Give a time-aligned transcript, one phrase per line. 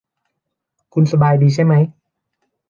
[0.93, 1.83] คุณสบายดีใช่มั้ย?